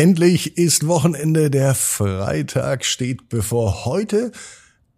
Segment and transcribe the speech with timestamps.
[0.00, 3.84] Endlich ist Wochenende, der Freitag steht bevor.
[3.84, 4.32] Heute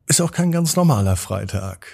[0.07, 1.89] ist auch kein ganz normaler Freitag.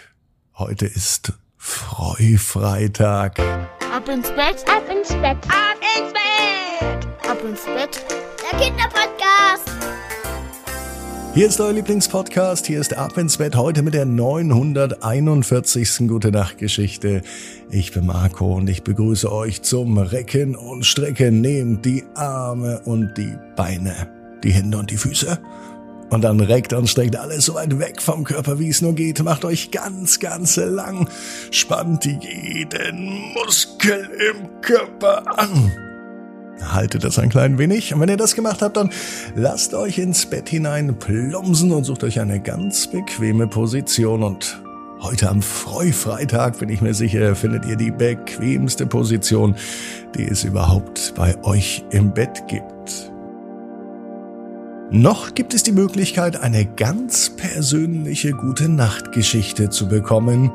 [0.58, 3.40] Heute ist Freufreitag.
[3.40, 8.04] Ab ins Bett, ab ins Bett, ab ins Bett, ab ins Bett.
[8.42, 9.17] Der Kinderpodcast.
[11.38, 12.66] Hier ist euer Lieblingspodcast.
[12.66, 16.08] Hier ist Ab ins Bett heute mit der 941.
[16.08, 17.22] Gute Nacht Geschichte.
[17.70, 21.40] Ich bin Marco und ich begrüße euch zum Recken und Strecken.
[21.40, 24.08] Nehmt die Arme und die Beine,
[24.42, 25.38] die Hände und die Füße.
[26.10, 29.22] Und dann reckt und streckt alles so weit weg vom Körper, wie es nur geht.
[29.22, 31.08] Macht euch ganz, ganz lang.
[31.52, 35.87] Spannt jeden Muskel im Körper an.
[36.62, 37.94] Haltet das ein klein wenig.
[37.94, 38.90] Und wenn ihr das gemacht habt, dann
[39.34, 44.22] lasst euch ins Bett hinein plumsen und sucht euch eine ganz bequeme Position.
[44.22, 44.60] Und
[45.00, 49.54] heute am Freufreitag, bin ich mir sicher, findet ihr die bequemste Position,
[50.16, 53.12] die es überhaupt bei euch im Bett gibt.
[54.90, 60.50] Noch gibt es die Möglichkeit, eine ganz persönliche gute Nachtgeschichte zu bekommen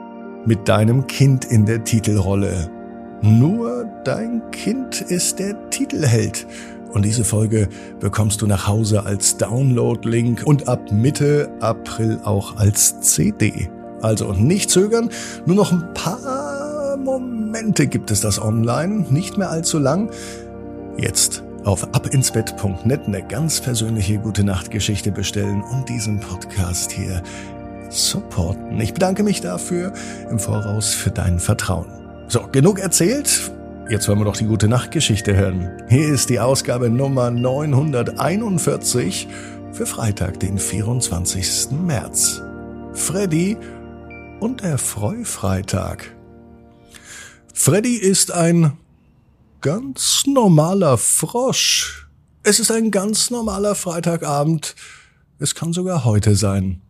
[0.46, 2.70] mit deinem Kind in der Titelrolle.
[3.22, 6.46] Nur dein Kind ist der Titelheld.
[6.92, 7.68] Und diese Folge
[8.00, 13.70] bekommst du nach Hause als Download-Link und ab Mitte April auch als CD.
[14.02, 15.10] Also nicht zögern,
[15.46, 20.12] nur noch ein paar Momente gibt es das online, nicht mehr allzu lang.
[20.98, 27.24] Jetzt auf abinsbett.net eine ganz persönliche gute Nachtgeschichte bestellen und diesen Podcast hier
[27.90, 28.80] supporten.
[28.80, 29.94] Ich bedanke mich dafür
[30.30, 31.88] im Voraus für dein Vertrauen.
[32.28, 33.53] So, genug erzählt.
[33.90, 35.70] Jetzt wollen wir doch die gute Nachtgeschichte hören.
[35.90, 39.28] Hier ist die Ausgabe Nummer 941
[39.74, 41.72] für Freitag, den 24.
[41.72, 42.42] März.
[42.94, 43.58] Freddy
[44.40, 46.16] und der Freufreitag.
[47.54, 48.78] Freddy ist ein
[49.60, 52.08] ganz normaler Frosch.
[52.42, 54.76] Es ist ein ganz normaler Freitagabend.
[55.40, 56.82] Es kann sogar heute sein.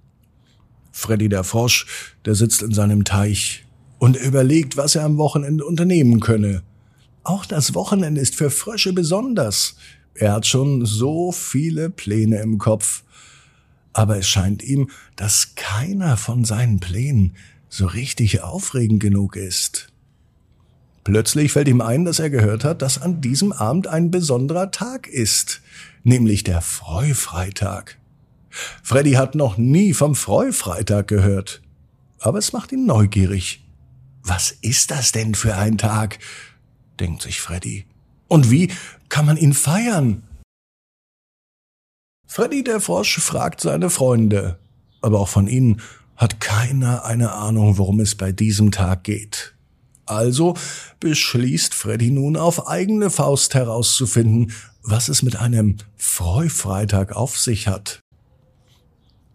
[0.91, 1.88] Freddy der Frosch,
[2.25, 3.65] der sitzt in seinem Teich
[3.98, 6.61] und überlegt, was er am Wochenende unternehmen könne.
[7.23, 9.76] Auch das Wochenende ist für Frösche besonders.
[10.14, 13.04] Er hat schon so viele Pläne im Kopf.
[13.94, 17.36] Aber es scheint ihm, dass keiner von seinen Plänen
[17.70, 19.88] so richtig aufregend genug ist.
[21.04, 25.08] Plötzlich fällt ihm ein, dass er gehört hat, dass an diesem Abend ein besonderer Tag
[25.08, 25.61] ist,
[26.04, 27.98] nämlich der Freufreitag.
[28.84, 31.61] Freddy hat noch nie vom Freufreitag gehört,
[32.20, 33.66] aber es macht ihn neugierig.
[34.22, 36.20] Was ist das denn für ein Tag?
[36.99, 37.86] Denkt sich Freddy.
[38.27, 38.71] Und wie
[39.09, 40.23] kann man ihn feiern?
[42.27, 44.58] Freddy der Frosch fragt seine Freunde,
[45.02, 45.81] aber auch von ihnen
[46.15, 49.55] hat keiner eine Ahnung, worum es bei diesem Tag geht.
[50.05, 50.55] Also
[50.99, 57.99] beschließt Freddy nun auf eigene Faust herauszufinden, was es mit einem Freufreitag auf sich hat.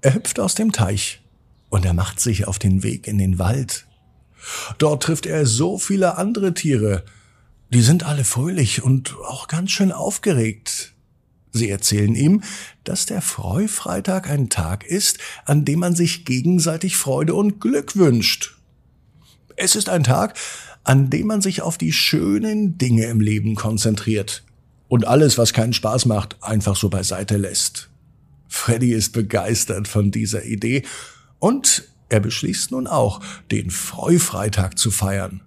[0.00, 1.22] Er hüpft aus dem Teich
[1.70, 3.86] und er macht sich auf den Weg in den Wald.
[4.78, 7.04] Dort trifft er so viele andere Tiere.
[7.70, 10.94] Die sind alle fröhlich und auch ganz schön aufgeregt.
[11.52, 12.42] Sie erzählen ihm,
[12.84, 18.56] dass der Freufreitag ein Tag ist, an dem man sich gegenseitig Freude und Glück wünscht.
[19.56, 20.38] Es ist ein Tag,
[20.84, 24.44] an dem man sich auf die schönen Dinge im Leben konzentriert
[24.88, 27.90] und alles, was keinen Spaß macht, einfach so beiseite lässt.
[28.48, 30.84] Freddy ist begeistert von dieser Idee
[31.38, 33.20] und er beschließt nun auch,
[33.50, 35.42] den Freufreitag zu feiern.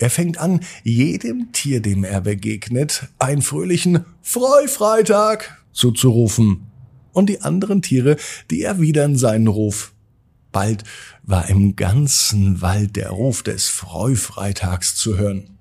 [0.00, 6.68] Er fängt an, jedem Tier, dem er begegnet, einen fröhlichen Freufreitag zuzurufen.
[7.12, 8.16] Und die anderen Tiere,
[8.50, 9.92] die erwidern seinen Ruf.
[10.52, 10.84] Bald
[11.22, 15.58] war im ganzen Wald der Ruf des Freufreitags zu hören.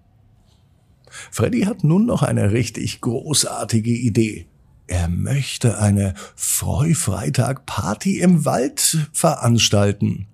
[1.32, 4.48] Freddy hat nun noch eine richtig großartige Idee.
[4.88, 10.28] Er möchte eine Freufreitag-Party im Wald veranstalten.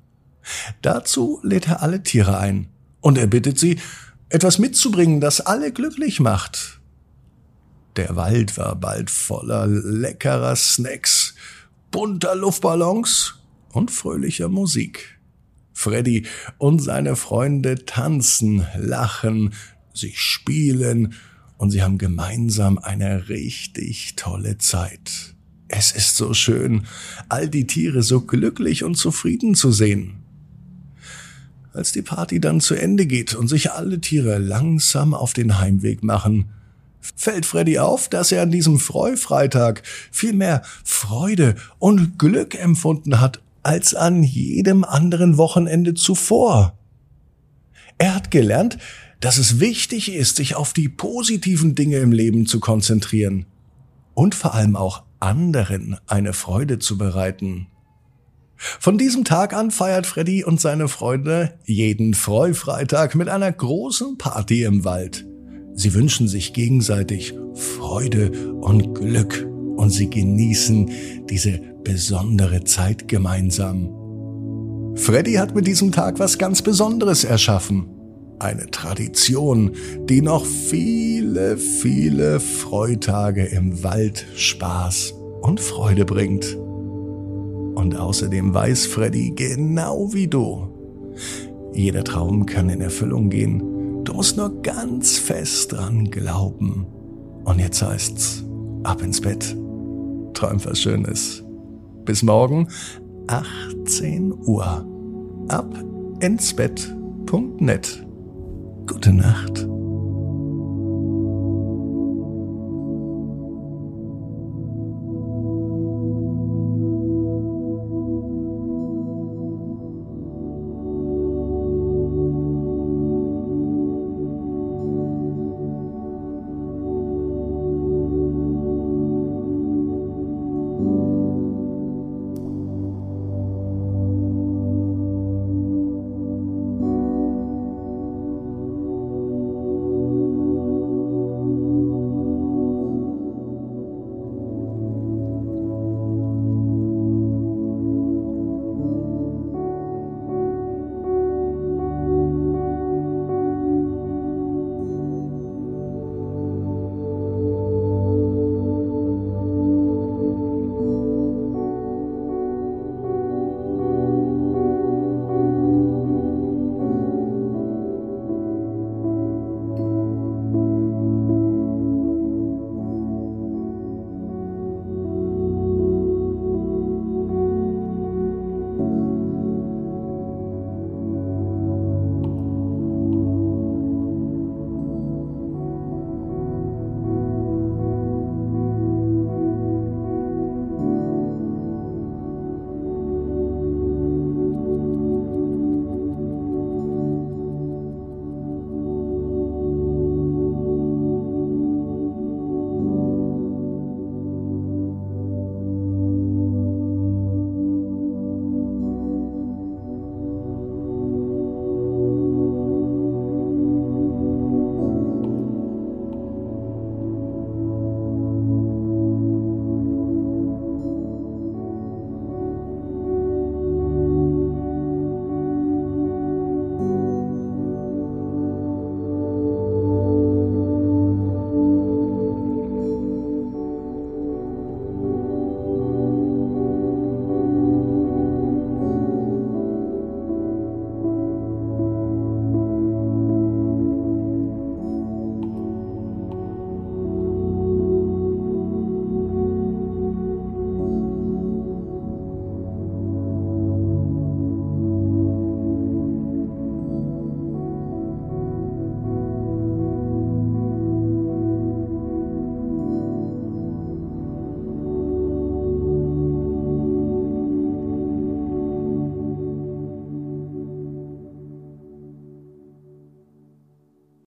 [0.83, 2.69] Dazu lädt er alle Tiere ein
[3.05, 3.77] und er bittet sie,
[4.29, 6.79] etwas mitzubringen, das alle glücklich macht.
[7.97, 11.35] Der Wald war bald voller leckerer Snacks,
[11.91, 13.35] bunter Luftballons
[13.71, 15.19] und fröhlicher Musik.
[15.71, 16.25] Freddy
[16.57, 19.53] und seine Freunde tanzen, lachen,
[19.93, 21.13] sie spielen
[21.57, 25.35] und sie haben gemeinsam eine richtig tolle Zeit.
[25.67, 26.87] Es ist so schön,
[27.29, 30.24] all die Tiere so glücklich und zufrieden zu sehen.
[31.75, 36.03] Als die Party dann zu Ende geht und sich alle Tiere langsam auf den Heimweg
[36.05, 36.45] machen,
[37.01, 43.41] fällt Freddy auf, dass er an diesem Freufreitag viel mehr Freude und Glück empfunden hat
[43.61, 46.77] als an jedem anderen Wochenende zuvor.
[47.97, 48.77] Er hat gelernt,
[49.19, 53.45] dass es wichtig ist, sich auf die positiven Dinge im Leben zu konzentrieren.
[54.13, 57.67] und vor allem auch anderen eine Freude zu bereiten.
[58.57, 64.63] Von diesem Tag an feiert Freddy und seine Freunde jeden Freufreitag mit einer großen Party
[64.63, 65.25] im Wald.
[65.73, 70.89] Sie wünschen sich gegenseitig Freude und Glück und sie genießen
[71.29, 73.89] diese besondere Zeit gemeinsam.
[74.95, 77.89] Freddy hat mit diesem Tag was ganz Besonderes erschaffen.
[78.39, 79.75] Eine Tradition,
[80.09, 86.57] die noch viele, viele Freutage im Wald Spaß und Freude bringt.
[87.75, 90.69] Und außerdem weiß Freddy genau wie du.
[91.73, 94.03] Jeder Traum kann in Erfüllung gehen.
[94.05, 96.85] Du musst nur ganz fest dran glauben.
[97.43, 98.43] Und jetzt heißt's,
[98.83, 99.55] ab ins Bett.
[100.33, 101.43] Träum was Schönes.
[102.05, 102.67] Bis morgen,
[103.27, 104.85] 18 Uhr.
[105.47, 105.75] Ab
[106.19, 108.05] ins Bett.net.
[108.87, 109.67] Gute Nacht.